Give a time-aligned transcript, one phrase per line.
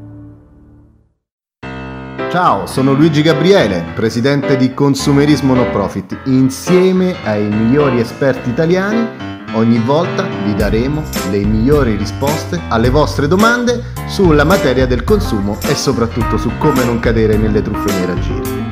[2.29, 6.23] Ciao, sono Luigi Gabriele, presidente di Consumerismo No Profit.
[6.27, 9.07] Insieme ai migliori esperti italiani,
[9.55, 15.77] ogni volta vi daremo le migliori risposte alle vostre domande sulla materia del consumo e
[15.77, 18.65] soprattutto su come non cadere nelle truffe nei raggiri.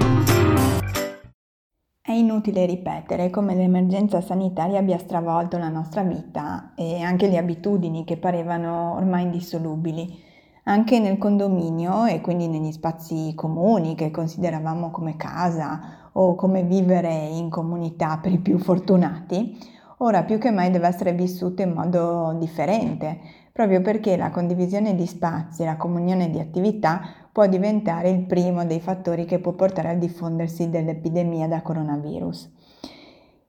[2.03, 8.05] È inutile ripetere come l'emergenza sanitaria abbia stravolto la nostra vita e anche le abitudini
[8.05, 10.33] che parevano ormai indissolubili
[10.65, 17.13] anche nel condominio e quindi negli spazi comuni che consideravamo come casa o come vivere
[17.13, 19.59] in comunità per i più fortunati,
[19.99, 23.19] ora più che mai deve essere vissuto in modo differente,
[23.53, 28.65] proprio perché la condivisione di spazi e la comunione di attività può diventare il primo
[28.65, 32.53] dei fattori che può portare al diffondersi dell'epidemia da coronavirus.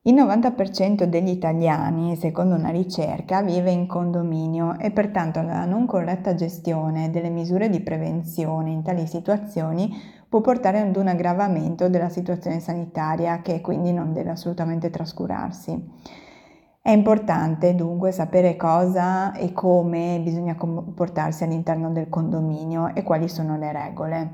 [0.08, 6.36] Il 90% degli italiani, secondo una ricerca, vive in condominio e pertanto la non corretta
[6.36, 9.92] gestione delle misure di prevenzione in tali situazioni
[10.30, 15.92] può portare ad un aggravamento della situazione sanitaria che quindi non deve assolutamente trascurarsi.
[16.80, 23.58] È importante dunque sapere cosa e come bisogna comportarsi all'interno del condominio e quali sono
[23.58, 24.32] le regole.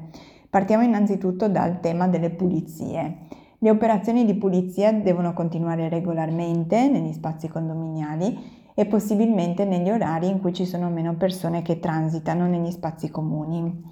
[0.50, 3.40] Partiamo innanzitutto dal tema delle pulizie.
[3.64, 10.42] Le operazioni di pulizia devono continuare regolarmente negli spazi condominiali e possibilmente negli orari in
[10.42, 13.84] cui ci sono meno persone che transitano negli spazi comuni.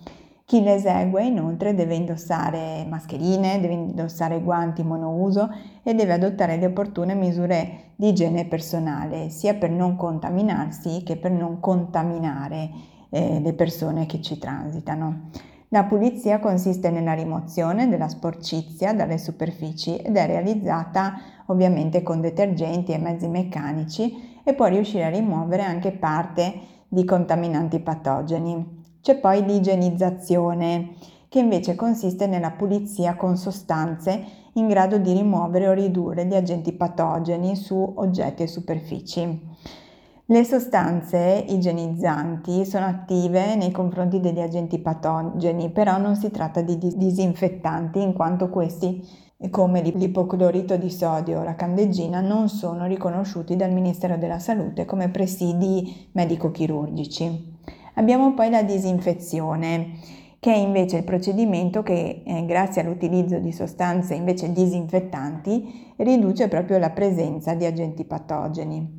[0.43, 5.47] Chi le esegue inoltre deve indossare mascherine, deve indossare guanti monouso
[5.83, 11.29] e deve adottare le opportune misure di igiene personale, sia per non contaminarsi che per
[11.29, 12.71] non contaminare
[13.11, 15.29] eh, le persone che ci transitano.
[15.71, 22.91] La pulizia consiste nella rimozione della sporcizia dalle superfici ed è realizzata ovviamente con detergenti
[22.91, 26.53] e mezzi meccanici e può riuscire a rimuovere anche parte
[26.87, 28.97] di contaminanti patogeni.
[28.99, 30.95] C'è poi l'igienizzazione,
[31.29, 36.73] che invece consiste nella pulizia con sostanze in grado di rimuovere o ridurre gli agenti
[36.73, 39.48] patogeni su oggetti e superfici.
[40.31, 46.77] Le sostanze igienizzanti sono attive nei confronti degli agenti patogeni, però non si tratta di
[46.77, 49.01] disinfettanti in quanto questi,
[49.49, 55.09] come l'ipoclorito di sodio o la candeggina, non sono riconosciuti dal Ministero della Salute come
[55.09, 57.57] presidi medico-chirurgici.
[57.95, 59.93] Abbiamo poi la disinfezione
[60.39, 66.77] che è invece il procedimento che, eh, grazie all'utilizzo di sostanze invece disinfettanti, riduce proprio
[66.77, 68.98] la presenza di agenti patogeni.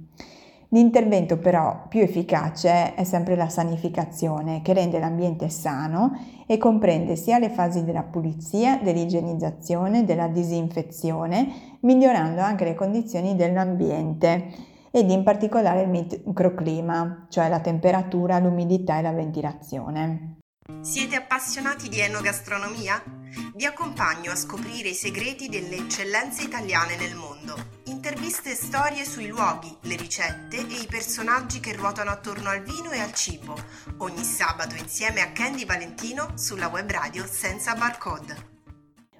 [0.72, 6.12] L'intervento però più efficace è sempre la sanificazione che rende l'ambiente sano
[6.46, 14.68] e comprende sia le fasi della pulizia, dell'igienizzazione, della disinfezione, migliorando anche le condizioni dell'ambiente
[14.92, 20.36] ed in particolare il microclima, cioè la temperatura, l'umidità e la ventilazione.
[20.82, 23.02] Siete appassionati di enogastronomia?
[23.56, 27.79] Vi accompagno a scoprire i segreti delle eccellenze italiane nel mondo.
[28.20, 32.90] Interviste e storie sui luoghi, le ricette e i personaggi che ruotano attorno al vino
[32.90, 33.54] e al cibo.
[33.96, 38.48] Ogni sabato insieme a Candy Valentino sulla web radio senza barcode.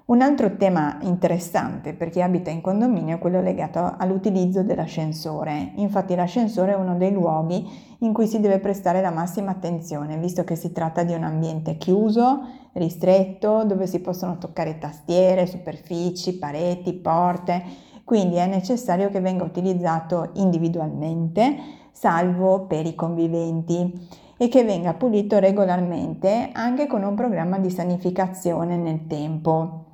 [0.05, 5.73] Un altro tema interessante per chi abita in condominio è quello legato all'utilizzo dell'ascensore.
[5.77, 10.45] Infatti l'ascensore è uno dei luoghi in cui si deve prestare la massima attenzione, visto
[10.45, 12.41] che si tratta di un ambiente chiuso,
[12.75, 20.31] ristretto, dove si possono toccare tastiere, superfici, pareti, porte, quindi è necessario che venga utilizzato
[20.33, 21.57] individualmente,
[21.93, 28.77] salvo per i conviventi e che venga pulito regolarmente anche con un programma di sanificazione
[28.77, 29.85] nel tempo.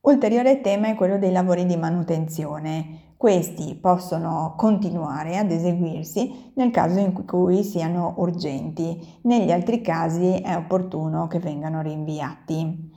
[0.00, 3.12] Ulteriore tema è quello dei lavori di manutenzione.
[3.18, 10.56] Questi possono continuare ad eseguirsi nel caso in cui siano urgenti, negli altri casi è
[10.56, 12.95] opportuno che vengano rinviati.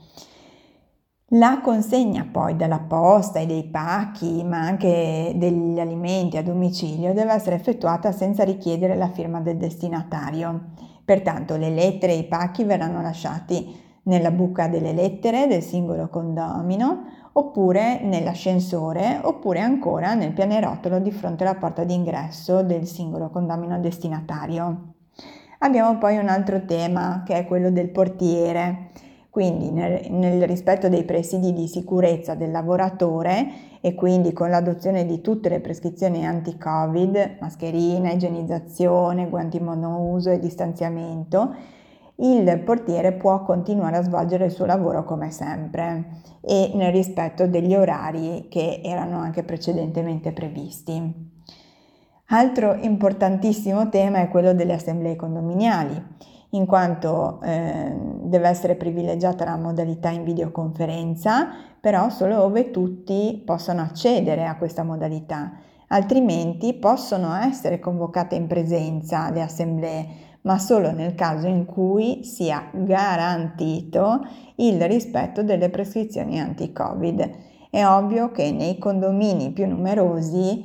[1.34, 7.32] La consegna poi della posta e dei pacchi, ma anche degli alimenti a domicilio, deve
[7.32, 10.70] essere effettuata senza richiedere la firma del destinatario.
[11.04, 13.72] Pertanto le lettere e i pacchi verranno lasciati
[14.04, 17.04] nella buca delle lettere del singolo condomino,
[17.34, 24.94] oppure nell'ascensore, oppure ancora nel pianerottolo di fronte alla porta d'ingresso del singolo condomino destinatario.
[25.60, 28.90] Abbiamo poi un altro tema che è quello del portiere.
[29.30, 35.20] Quindi nel, nel rispetto dei presidi di sicurezza del lavoratore e quindi con l'adozione di
[35.20, 41.54] tutte le prescrizioni anti-Covid, mascherina, igienizzazione, guanti monouso e distanziamento,
[42.16, 47.74] il portiere può continuare a svolgere il suo lavoro come sempre e nel rispetto degli
[47.74, 51.28] orari che erano anche precedentemente previsti.
[52.32, 56.00] Altro importantissimo tema è quello delle assemblee condominiali,
[56.50, 61.48] in quanto eh, deve essere privilegiata la modalità in videoconferenza,
[61.80, 65.52] però solo ove tutti possono accedere a questa modalità,
[65.88, 70.06] altrimenti possono essere convocate in presenza le assemblee,
[70.42, 74.20] ma solo nel caso in cui sia garantito
[74.56, 77.30] il rispetto delle prescrizioni anti-Covid.
[77.70, 80.64] È ovvio che nei condomini più numerosi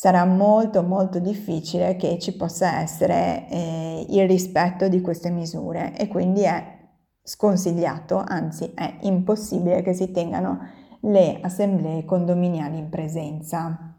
[0.00, 6.08] sarà molto molto difficile che ci possa essere eh, il rispetto di queste misure e
[6.08, 6.78] quindi è
[7.22, 10.60] sconsigliato, anzi è impossibile che si tengano
[11.00, 13.94] le assemblee condominiali in presenza.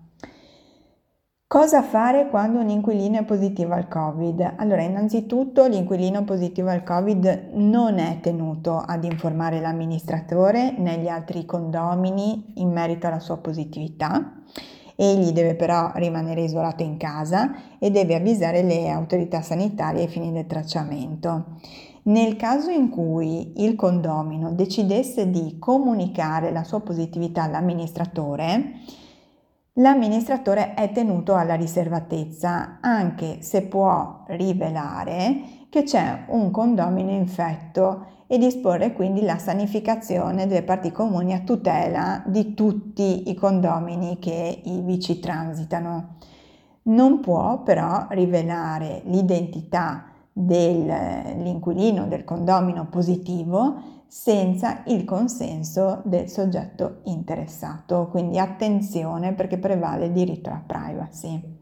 [1.45, 4.53] Cosa fare quando un inquilino è positivo al Covid?
[4.55, 11.45] Allora, innanzitutto l'inquilino positivo al Covid non è tenuto ad informare l'amministratore né gli altri
[11.45, 14.40] condomini in merito alla sua positività
[15.03, 20.31] Egli deve però rimanere isolato in casa e deve avvisare le autorità sanitarie ai fini
[20.31, 21.57] del tracciamento.
[22.03, 28.73] Nel caso in cui il condomino decidesse di comunicare la sua positività all'amministratore,
[29.73, 38.37] l'amministratore è tenuto alla riservatezza, anche se può rivelare che c'è un condomino infetto e
[38.37, 44.99] disporre quindi la sanificazione delle parti comuni a tutela di tutti i condomini che ivi
[44.99, 46.17] ci transitano.
[46.83, 58.09] Non può però rivelare l'identità dell'inquilino del condomino positivo senza il consenso del soggetto interessato,
[58.11, 61.60] quindi attenzione perché prevale il diritto alla privacy.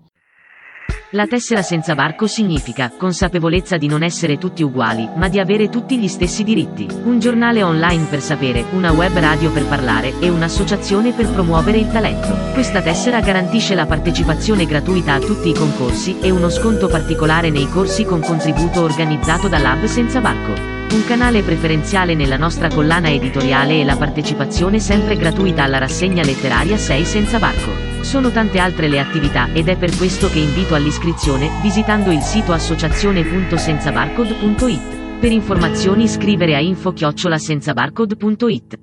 [1.13, 5.97] La tessera senza barco significa consapevolezza di non essere tutti uguali, ma di avere tutti
[5.97, 6.87] gli stessi diritti.
[7.03, 11.89] Un giornale online per sapere, una web radio per parlare e un'associazione per promuovere il
[11.89, 12.53] talento.
[12.53, 17.67] Questa tessera garantisce la partecipazione gratuita a tutti i concorsi e uno sconto particolare nei
[17.67, 23.83] corsi con contributo organizzato dall'Hub Senza Barco un canale preferenziale nella nostra collana editoriale e
[23.83, 27.88] la partecipazione sempre gratuita alla rassegna letteraria 6 senza barco.
[28.01, 32.53] Sono tante altre le attività ed è per questo che invito all'iscrizione visitando il sito
[32.53, 35.19] associazione.senzabarcode.it.
[35.19, 38.79] Per informazioni scrivere a info-senzabarcode.it.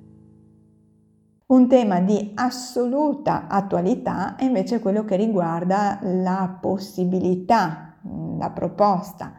[1.47, 7.97] Un tema di assoluta attualità è invece quello che riguarda la possibilità,
[8.37, 9.33] la proposta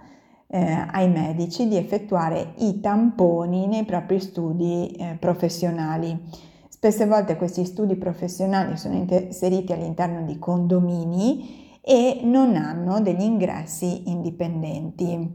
[0.48, 6.46] eh, ai medici di effettuare i tamponi nei propri studi eh, professionali.
[6.78, 14.08] Spesse volte questi studi professionali sono inseriti all'interno di condomini e non hanno degli ingressi
[14.08, 15.28] indipendenti.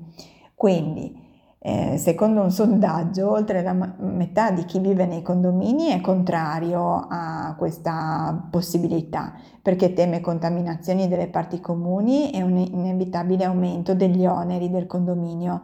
[0.56, 1.13] Quindi,
[1.60, 7.56] eh, secondo un sondaggio, oltre la metà di chi vive nei condomini è contrario a
[7.57, 14.88] questa possibilità perché teme contaminazioni delle parti comuni e un inevitabile aumento degli oneri del
[14.88, 15.62] condominio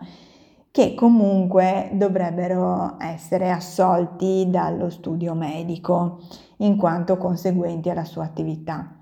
[0.71, 6.19] che comunque dovrebbero essere assolti dallo studio medico
[6.57, 8.93] in quanto conseguenti alla sua attività.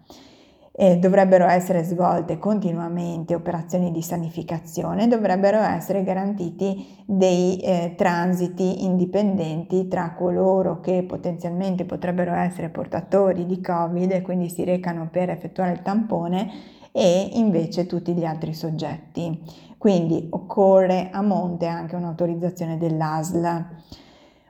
[0.80, 9.88] E dovrebbero essere svolte continuamente operazioni di sanificazione, dovrebbero essere garantiti dei eh, transiti indipendenti
[9.88, 15.72] tra coloro che potenzialmente potrebbero essere portatori di Covid e quindi si recano per effettuare
[15.72, 19.40] il tampone e invece tutti gli altri soggetti.
[19.78, 23.66] Quindi occorre a monte anche un'autorizzazione dell'ASL.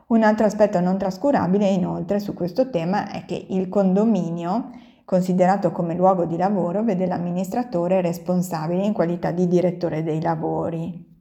[0.08, 4.70] Un altro aspetto non trascurabile inoltre su questo tema è che il condominio,
[5.04, 11.17] considerato come luogo di lavoro, vede l'amministratore responsabile in qualità di direttore dei lavori.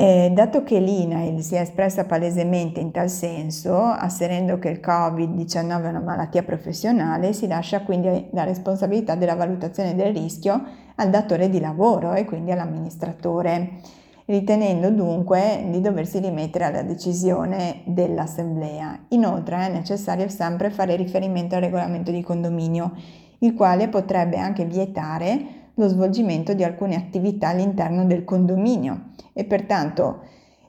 [0.00, 5.82] Eh, dato che l'INAIL si è espressa palesemente in tal senso, asserendo che il Covid-19
[5.82, 10.62] è una malattia professionale, si lascia quindi la responsabilità della valutazione del rischio
[10.94, 13.80] al datore di lavoro e quindi all'amministratore,
[14.26, 19.06] ritenendo dunque di doversi rimettere alla decisione dell'assemblea.
[19.08, 22.92] Inoltre è necessario sempre fare riferimento al regolamento di condominio,
[23.38, 30.22] il quale potrebbe anche vietare lo svolgimento di alcune attività all'interno del condominio e pertanto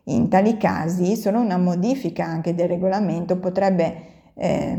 [0.06, 4.78] in tali casi solo una modifica anche del regolamento potrebbe eh,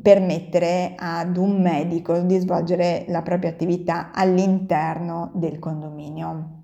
[0.00, 6.60] permettere ad un medico di svolgere la propria attività all'interno del condominio.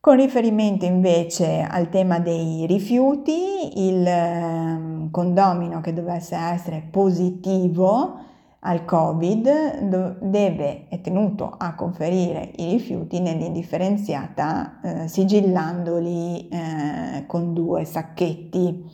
[0.00, 8.26] Con riferimento invece al tema dei rifiuti, il ehm, condomino che dovesse essere positivo
[8.60, 17.84] al Covid deve, è tenuto a conferire i rifiuti nell'indifferenziata eh, sigillandoli eh, con due
[17.84, 18.84] sacchetti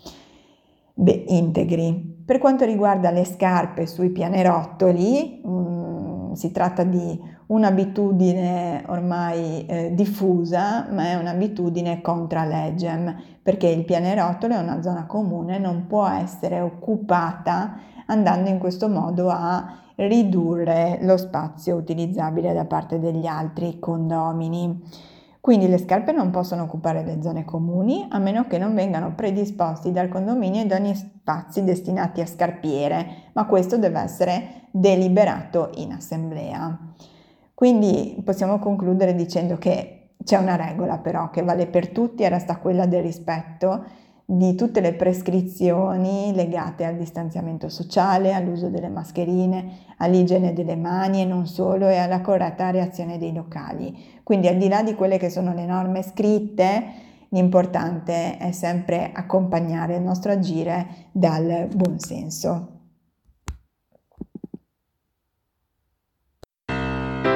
[0.95, 2.23] beh, integri.
[2.25, 9.95] Per quanto riguarda le scarpe sui pianerottoli, mh, mm, si tratta di un'abitudine ormai eh,
[9.95, 16.09] diffusa, ma è un'abitudine contra legem, perché il pianerottolo è una zona comune, non può
[16.09, 23.79] essere occupata andando in questo modo a ridurre lo spazio utilizzabile da parte degli altri
[23.79, 24.83] condomini.
[25.43, 29.93] Quindi le scarpe non possono occupare le zone comuni a meno che non vengano predisposti
[29.93, 36.95] dal condominio idonei spazi destinati a scarpiere, ma questo deve essere deliberato in assemblea.
[37.53, 39.94] Quindi possiamo concludere dicendo che
[40.25, 43.85] c'è una regola però che vale per tutti e resta quella del rispetto
[44.27, 51.27] di tutte le prescrizioni legate al distanziamento sociale, all'uso delle mascherine, all'igiene delle mani e
[51.27, 53.95] non solo e alla corretta reazione dei locali.
[54.23, 56.85] Quindi al di là di quelle che sono le norme scritte,
[57.29, 62.84] l'importante è sempre accompagnare il nostro agire dal buonsenso.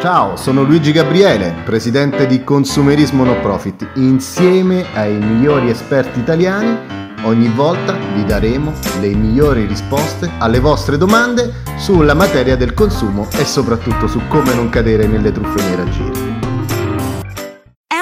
[0.01, 3.85] Ciao, sono Luigi Gabriele, presidente di Consumerismo No Profit.
[3.97, 6.79] Insieme ai migliori esperti italiani,
[7.25, 13.45] ogni volta vi daremo le migliori risposte alle vostre domande sulla materia del consumo e
[13.45, 16.28] soprattutto su come non cadere nelle truffe nei raggiri.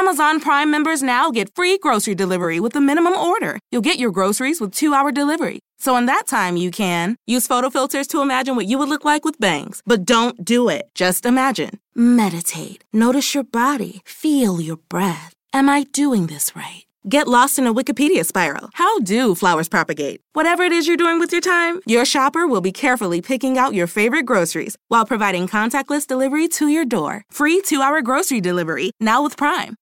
[0.07, 3.59] Amazon Prime members now get free grocery delivery with a minimum order.
[3.73, 5.59] You'll get your groceries with two hour delivery.
[5.81, 9.05] So in that time, you can use photo filters to imagine what you would look
[9.05, 9.83] like with bangs.
[9.85, 10.85] But don't do it.
[10.95, 11.81] Just imagine.
[11.97, 12.85] Meditate.
[12.93, 14.01] Notice your body.
[14.05, 15.35] Feel your breath.
[15.53, 16.85] Am I doing this right?
[17.09, 18.71] Get lost in a Wikipedia spiral.
[18.75, 20.21] How do flowers propagate?
[20.35, 23.75] Whatever it is you're doing with your time, your shopper will be carefully picking out
[23.75, 27.25] your favorite groceries while providing contactless delivery to your door.
[27.29, 29.75] Free two hour grocery delivery, now with Prime.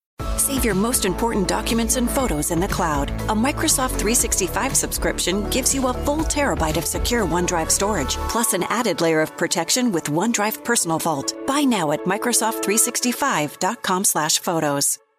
[0.45, 3.11] Save your most important documents and photos in the cloud.
[3.11, 8.65] A Microsoft 365 subscription gives you a full terabyte of secure OneDrive storage, plus an
[8.65, 11.33] added layer of protection with OneDrive Personal Vault.
[11.47, 14.99] Buy now at Microsoft365.com/photos.